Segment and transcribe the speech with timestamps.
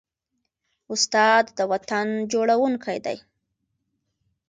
[0.93, 3.17] استاد د وطن جوړوونکی دی.